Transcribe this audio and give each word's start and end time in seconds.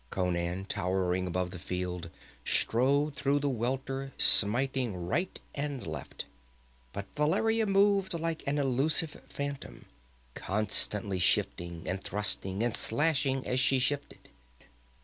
Conan, 0.09 0.65
towering 0.65 1.27
above 1.27 1.51
the 1.51 1.59
field, 1.59 2.09
strode 2.43 3.13
through 3.15 3.37
the 3.37 3.49
welter 3.49 4.13
smiting 4.17 4.95
right 4.95 5.39
and 5.53 5.85
left, 5.85 6.25
but 6.91 7.05
Valeria 7.15 7.67
moved 7.67 8.15
like 8.15 8.41
an 8.47 8.57
illusive 8.57 9.21
phantom, 9.27 9.85
constantly 10.33 11.19
shifting, 11.19 11.87
and 11.87 12.03
thrusting 12.03 12.63
and 12.63 12.75
slashing 12.75 13.45
as 13.45 13.59
she 13.59 13.77
shifted. 13.77 14.29